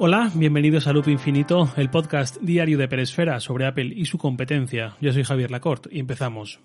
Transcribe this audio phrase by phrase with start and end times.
[0.00, 4.94] Hola, bienvenidos a Loop Infinito, el podcast diario de Peresfera sobre Apple y su competencia.
[5.00, 6.60] Yo soy Javier Lacorte y empezamos.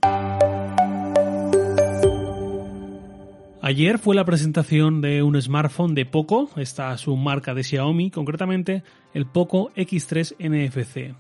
[3.60, 8.84] Ayer fue la presentación de un smartphone de Poco, esta su marca de Xiaomi, concretamente
[9.16, 11.16] el Poco X3 NFC.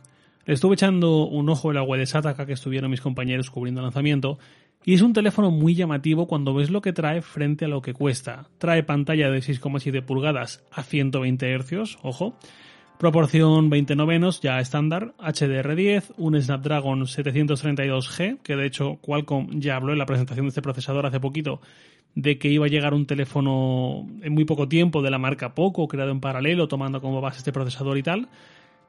[0.46, 3.82] Le estuve echando un ojo en la web de Sataka que estuvieron mis compañeros cubriendo
[3.82, 4.38] el lanzamiento
[4.86, 7.94] y es un teléfono muy llamativo cuando ves lo que trae frente a lo que
[7.94, 8.50] cuesta.
[8.58, 12.38] Trae pantalla de 6,7 pulgadas a 120 Hz, ojo.
[13.00, 19.94] Proporción 20 novenos, ya estándar, HDR10, un Snapdragon 732G, que de hecho Qualcomm ya habló
[19.94, 21.60] en la presentación de este procesador hace poquito,
[22.16, 25.88] de que iba a llegar un teléfono en muy poco tiempo de la marca Poco,
[25.88, 28.30] creado en paralelo, tomando como base este procesador y tal.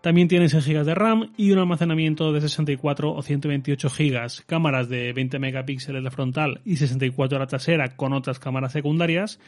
[0.04, 4.90] También tiene 6 GB de RAM y un almacenamiento de 64 o 128 GB, cámaras
[4.90, 9.40] de 20 megapíxeles la frontal y 64 la trasera con otras cámaras secundarias,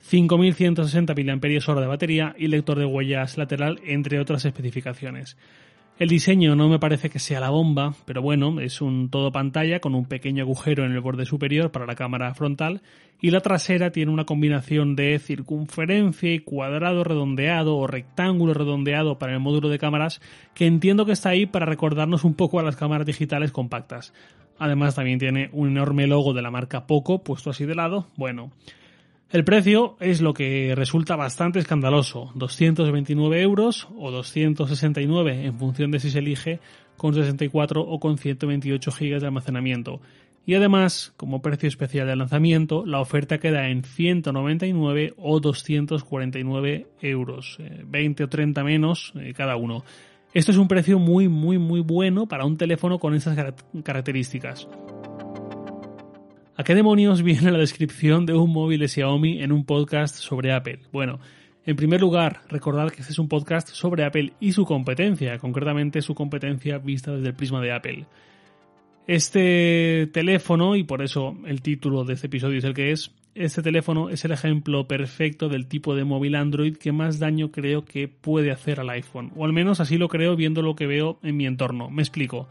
[0.00, 5.36] 5160 mAh de batería y lector de huellas lateral, entre otras especificaciones.
[6.00, 9.80] El diseño no me parece que sea la bomba, pero bueno, es un todo pantalla
[9.80, 12.80] con un pequeño agujero en el borde superior para la cámara frontal
[13.20, 19.34] y la trasera tiene una combinación de circunferencia y cuadrado redondeado o rectángulo redondeado para
[19.34, 20.22] el módulo de cámaras
[20.54, 24.14] que entiendo que está ahí para recordarnos un poco a las cámaras digitales compactas.
[24.58, 28.06] Además también tiene un enorme logo de la marca Poco puesto así de lado.
[28.16, 28.52] Bueno,
[29.32, 36.00] el precio es lo que resulta bastante escandaloso, 229 euros o 269 en función de
[36.00, 36.58] si se elige
[36.96, 40.00] con 64 o con 128 GB de almacenamiento.
[40.46, 47.58] Y además, como precio especial de lanzamiento, la oferta queda en 199 o 249 euros,
[47.86, 49.84] 20 eh, o 30 menos eh, cada uno.
[50.34, 53.36] Esto es un precio muy, muy, muy bueno para un teléfono con esas
[53.84, 54.66] características.
[56.60, 60.52] ¿A qué demonios viene la descripción de un móvil de Xiaomi en un podcast sobre
[60.52, 60.80] Apple?
[60.92, 61.18] Bueno,
[61.64, 66.02] en primer lugar, recordad que este es un podcast sobre Apple y su competencia, concretamente
[66.02, 68.06] su competencia vista desde el prisma de Apple.
[69.06, 73.62] Este teléfono, y por eso el título de este episodio es el que es, este
[73.62, 78.06] teléfono es el ejemplo perfecto del tipo de móvil Android que más daño creo que
[78.06, 81.38] puede hacer al iPhone, o al menos así lo creo viendo lo que veo en
[81.38, 81.88] mi entorno.
[81.88, 82.50] Me explico.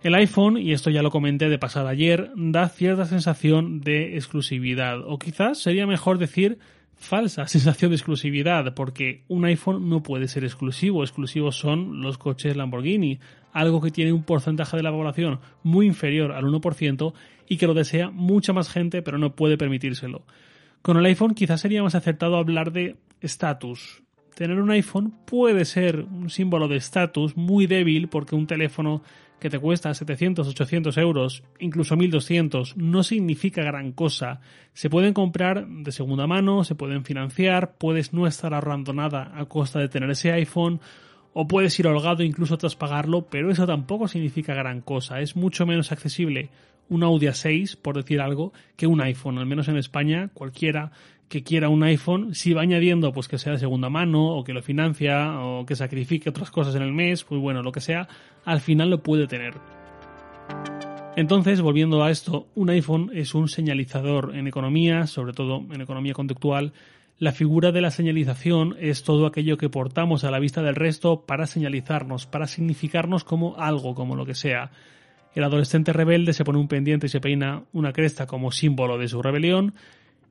[0.00, 5.00] El iPhone, y esto ya lo comenté de pasada ayer, da cierta sensación de exclusividad,
[5.04, 6.60] o quizás sería mejor decir
[6.94, 12.56] falsa sensación de exclusividad, porque un iPhone no puede ser exclusivo, exclusivos son los coches
[12.56, 13.18] Lamborghini,
[13.52, 17.12] algo que tiene un porcentaje de la población muy inferior al 1%
[17.48, 20.22] y que lo desea mucha más gente pero no puede permitírselo.
[20.80, 24.02] Con el iPhone quizás sería más acertado hablar de estatus,
[24.38, 29.02] tener un iPhone puede ser un símbolo de estatus muy débil porque un teléfono
[29.40, 34.40] que te cuesta 700, 800 euros, incluso 1200, no significa gran cosa.
[34.74, 39.46] Se pueden comprar de segunda mano, se pueden financiar, puedes no estar ahorrando nada a
[39.46, 40.80] costa de tener ese iPhone,
[41.32, 45.20] o puedes ir holgado incluso tras pagarlo, pero eso tampoco significa gran cosa.
[45.20, 46.50] Es mucho menos accesible
[46.88, 49.38] un Audi A6, por decir algo, que un iPhone.
[49.38, 50.92] Al menos en España, cualquiera
[51.28, 54.52] que quiera un iPhone, si va añadiendo pues que sea de segunda mano o que
[54.52, 58.08] lo financia o que sacrifique otras cosas en el mes, pues bueno, lo que sea,
[58.44, 59.54] al final lo puede tener.
[61.16, 66.14] Entonces, volviendo a esto, un iPhone es un señalizador en economía, sobre todo en economía
[66.14, 66.72] conductual.
[67.18, 71.26] La figura de la señalización es todo aquello que portamos a la vista del resto
[71.26, 74.70] para señalizarnos, para significarnos como algo, como lo que sea.
[75.34, 79.08] El adolescente rebelde se pone un pendiente y se peina una cresta como símbolo de
[79.08, 79.74] su rebelión,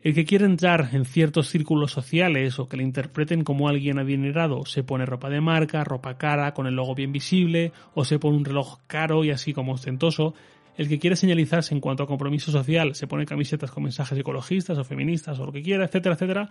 [0.04, 4.66] el que quiere entrar en ciertos círculos sociales o que le interpreten como alguien adinerado
[4.66, 8.38] se pone ropa de marca, ropa cara, con el logo bien visible, o se pone
[8.38, 10.36] un reloj caro y así como ostentoso.
[10.78, 14.78] El que quiere señalizarse en cuanto a compromiso social se pone camisetas con mensajes ecologistas
[14.78, 16.50] o feministas o lo que quiera, etcétera, etcétera.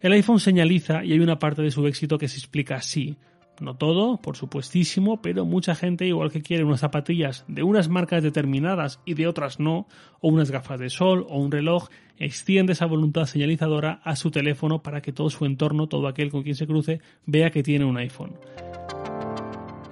[0.00, 3.16] El iPhone señaliza y hay una parte de su éxito que se explica así.
[3.60, 8.22] No todo, por supuestísimo, pero mucha gente, igual que quiere unas zapatillas de unas marcas
[8.22, 9.86] determinadas y de otras no,
[10.20, 11.88] o unas gafas de sol o un reloj,
[12.18, 16.42] extiende esa voluntad señalizadora a su teléfono para que todo su entorno, todo aquel con
[16.42, 18.34] quien se cruce, vea que tiene un iPhone.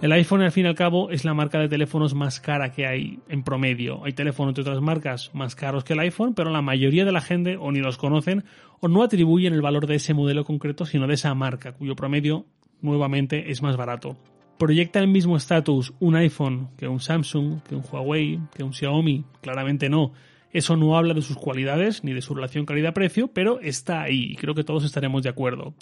[0.02, 2.88] El iPhone, al fin y al cabo, es la marca de teléfonos más cara que
[2.88, 4.04] hay en promedio.
[4.04, 7.20] Hay teléfonos de otras marcas más caros que el iPhone, pero la mayoría de la
[7.20, 8.42] gente o ni los conocen
[8.81, 12.46] o no atribuyen el valor de ese modelo concreto, sino de esa marca, cuyo promedio
[12.82, 14.17] nuevamente es más barato.
[14.58, 19.25] ¿Proyecta el mismo estatus un iPhone que un Samsung, que un Huawei, que un Xiaomi?
[19.40, 20.12] Claramente no.
[20.52, 24.37] Eso no habla de sus cualidades ni de su relación calidad-precio, pero está ahí y
[24.37, 25.75] creo que todos estaremos de acuerdo.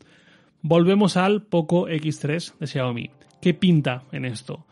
[0.62, 3.10] Volvemos al Poco X3 de Xiaomi.
[3.42, 4.66] ¿Qué pinta en esto?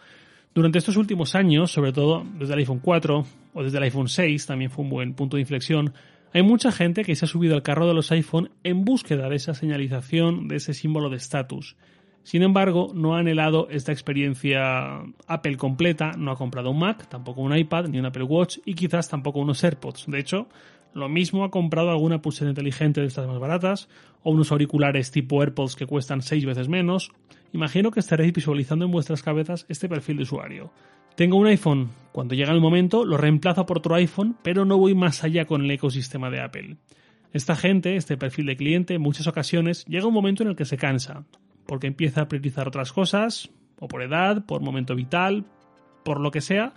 [0.54, 4.46] Durante estos últimos años, sobre todo desde el iPhone 4 o desde el iPhone 6,
[4.46, 5.92] también fue un buen punto de inflexión,
[6.32, 9.36] hay mucha gente que se ha subido al carro de los iPhone en búsqueda de
[9.36, 11.76] esa señalización, de ese símbolo de estatus.
[12.22, 17.40] Sin embargo, no ha anhelado esta experiencia Apple completa, no ha comprado un Mac, tampoco
[17.40, 20.06] un iPad, ni un Apple Watch y quizás tampoco unos AirPods.
[20.08, 20.46] De hecho,
[20.94, 23.88] lo mismo ha comprado alguna pulsera inteligente de estas más baratas,
[24.22, 27.12] o unos auriculares tipo AirPods que cuestan 6 veces menos.
[27.52, 30.70] Imagino que estaréis visualizando en vuestras cabezas este perfil de usuario.
[31.14, 34.94] Tengo un iPhone, cuando llega el momento lo reemplazo por otro iPhone, pero no voy
[34.94, 36.76] más allá con el ecosistema de Apple.
[37.32, 40.64] Esta gente, este perfil de cliente, en muchas ocasiones llega un momento en el que
[40.64, 41.24] se cansa,
[41.68, 45.44] porque empieza a priorizar otras cosas, o por edad, por momento vital,
[46.02, 46.72] por lo que sea,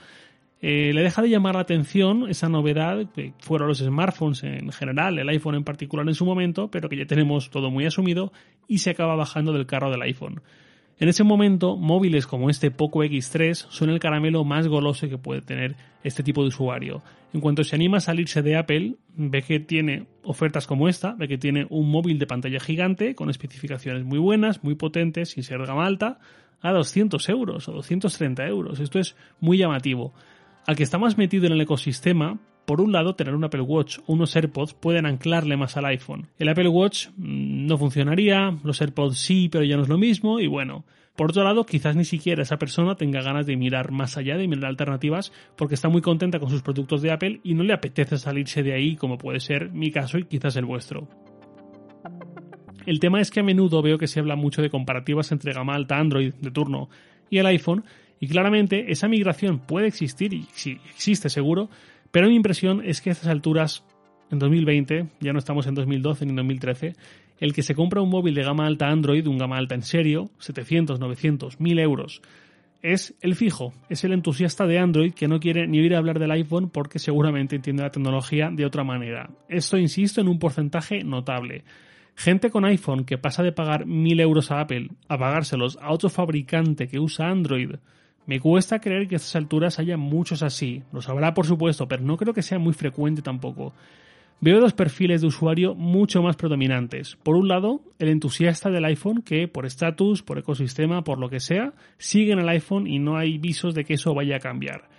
[0.59, 5.17] eh, le deja de llamar la atención esa novedad que fueron los smartphones en general,
[5.17, 8.33] el iPhone en particular en su momento, pero que ya tenemos todo muy asumido
[8.67, 10.41] y se acaba bajando del carro del iPhone.
[10.99, 15.41] En ese momento, móviles como este Poco X3 son el caramelo más goloso que puede
[15.41, 17.01] tener este tipo de usuario.
[17.33, 21.27] En cuanto se anima a salirse de Apple, ve que tiene ofertas como esta, ve
[21.27, 25.65] que tiene un móvil de pantalla gigante con especificaciones muy buenas, muy potentes, sin ser
[25.65, 26.19] gama alta,
[26.61, 28.79] a 200 euros o 230 euros.
[28.79, 30.13] Esto es muy llamativo.
[30.67, 33.99] Al que está más metido en el ecosistema, por un lado, tener un Apple Watch
[34.05, 36.27] o unos AirPods pueden anclarle más al iPhone.
[36.37, 40.39] El Apple Watch mm, no funcionaría, los AirPods sí, pero ya no es lo mismo,
[40.39, 40.85] y bueno.
[41.15, 44.47] Por otro lado, quizás ni siquiera esa persona tenga ganas de mirar más allá, de
[44.47, 48.17] mirar alternativas, porque está muy contenta con sus productos de Apple y no le apetece
[48.17, 51.07] salirse de ahí, como puede ser mi caso y quizás el vuestro.
[52.85, 55.75] El tema es que a menudo veo que se habla mucho de comparativas entre gama
[55.75, 56.89] alta Android de turno
[57.29, 57.83] y el iPhone,
[58.19, 61.69] y claramente esa migración puede existir, y sí, existe seguro,
[62.11, 63.85] pero mi impresión es que a estas alturas,
[64.29, 66.95] en 2020, ya no estamos en 2012 ni en 2013,
[67.39, 70.29] el que se compra un móvil de gama alta Android, un gama alta en serio,
[70.39, 72.21] 700, 900, 1000 euros,
[72.81, 76.31] es el fijo, es el entusiasta de Android que no quiere ni oír hablar del
[76.31, 79.29] iPhone porque seguramente entiende la tecnología de otra manera.
[79.47, 81.63] Esto, insisto, en un porcentaje notable.
[82.15, 86.09] Gente con iPhone que pasa de pagar 1000 euros a Apple a pagárselos a otro
[86.09, 87.75] fabricante que usa Android
[88.25, 90.83] me cuesta creer que a estas alturas haya muchos así.
[90.91, 93.73] Los habrá, por supuesto, pero no creo que sea muy frecuente tampoco.
[94.43, 97.15] Veo dos perfiles de usuario mucho más predominantes.
[97.21, 101.39] Por un lado, el entusiasta del iPhone que, por estatus, por ecosistema, por lo que
[101.39, 104.89] sea, sigue en el iPhone y no hay visos de que eso vaya a cambiar.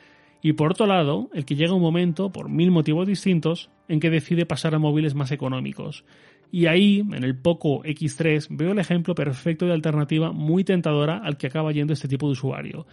[0.43, 4.11] Y por otro lado, el que llega un momento, por mil motivos distintos, en que
[4.11, 6.05] decide pasar a móviles más económicos.
[6.53, 11.39] Y ahí, en el Poco X3, veo el ejemplo perfecto de alternativa muy tentadora al
[11.39, 12.87] que acaba yendo este tipo de usuario.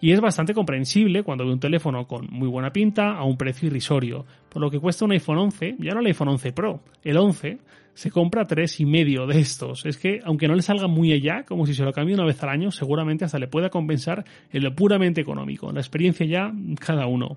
[0.00, 3.68] Y es bastante comprensible cuando ve un teléfono con muy buena pinta a un precio
[3.68, 7.16] irrisorio, por lo que cuesta un iPhone 11, ya no el iPhone 11 Pro, el
[7.16, 7.58] 11
[7.94, 9.86] se compra tres y medio de estos.
[9.86, 12.42] Es que, aunque no le salga muy allá, como si se lo cambie una vez
[12.42, 15.70] al año, seguramente hasta le pueda compensar en lo puramente económico.
[15.70, 16.52] La experiencia ya,
[16.84, 17.36] cada uno.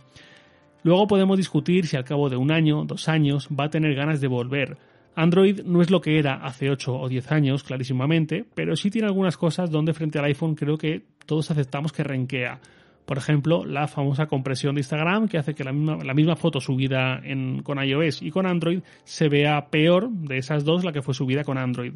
[0.82, 4.20] Luego podemos discutir si al cabo de un año, dos años, va a tener ganas
[4.20, 4.78] de volver.
[5.18, 9.08] Android no es lo que era hace 8 o 10 años, clarísimamente, pero sí tiene
[9.08, 12.60] algunas cosas donde frente al iPhone creo que todos aceptamos que renquea.
[13.04, 17.20] Por ejemplo, la famosa compresión de Instagram que hace que la misma, foto subida
[17.64, 21.44] con iOS y con Android se vea peor de esas dos la que fue subida
[21.44, 21.94] con Android.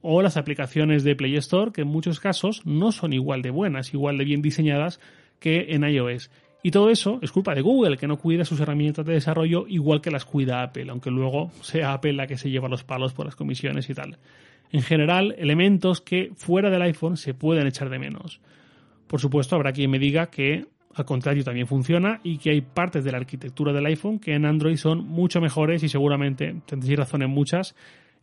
[0.00, 3.92] O las aplicaciones de Play Store que en muchos casos no son igual de buenas,
[3.92, 4.98] igual de bien diseñadas
[5.40, 6.30] que en iOS.
[6.62, 10.00] Y todo eso es culpa de Google, que no cuida sus herramientas de desarrollo igual
[10.00, 13.26] que las cuida Apple, aunque luego sea Apple la que se lleva los palos por
[13.26, 14.18] las comisiones y tal.
[14.70, 18.40] En general, elementos que fuera del iPhone se pueden echar de menos.
[19.08, 23.04] Por supuesto, habrá quien me diga que al contrario también funciona y que hay partes
[23.04, 27.22] de la arquitectura del iPhone que en Android son mucho mejores y seguramente tendréis razón
[27.22, 27.74] en muchas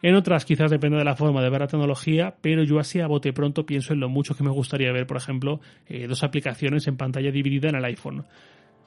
[0.02, 3.08] en otras quizás depende de la forma de ver la tecnología, pero yo así a
[3.08, 6.88] bote pronto pienso en lo mucho que me gustaría ver, por ejemplo, eh, dos aplicaciones
[6.88, 8.26] en pantalla dividida en el iPhone.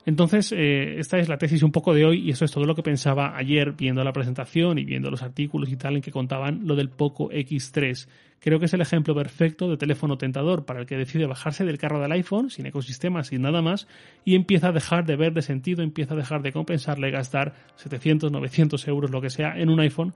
[0.04, 2.74] Entonces, eh, esta es la tesis un poco de hoy y eso es todo lo
[2.74, 6.66] que pensaba ayer viendo la presentación y viendo los artículos y tal en que contaban
[6.66, 8.08] lo del Poco X3.
[8.40, 11.78] Creo que es el ejemplo perfecto de teléfono tentador para el que decide bajarse del
[11.78, 13.86] carro del iPhone, sin ecosistema, sin nada más,
[14.24, 18.32] y empieza a dejar de ver de sentido, empieza a dejar de compensarle gastar 700,
[18.32, 20.14] 900 euros, lo que sea, en un iPhone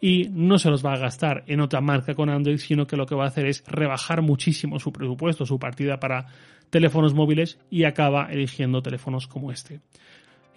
[0.00, 3.06] y no se los va a gastar en otra marca con Android, sino que lo
[3.06, 6.26] que va a hacer es rebajar muchísimo su presupuesto, su partida para
[6.70, 9.80] teléfonos móviles y acaba eligiendo teléfonos como este.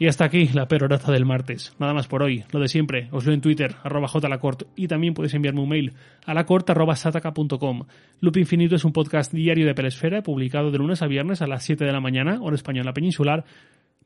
[0.01, 1.75] Y hasta aquí la perorata del martes.
[1.77, 2.43] Nada más por hoy.
[2.51, 3.07] Lo de siempre.
[3.11, 5.93] Os leo en Twitter, arroba jlacort, y también podéis enviarme un mail
[6.25, 7.83] a lacort.sataka.com.
[8.19, 11.63] Loop Infinito es un podcast diario de Pelesfera, publicado de lunes a viernes a las
[11.63, 13.45] 7 de la mañana, hora española peninsular,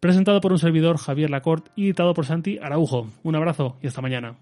[0.02, 3.08] presentado por un servidor Javier Lacort y editado por Santi Araujo.
[3.24, 4.36] Un abrazo y hasta mañana.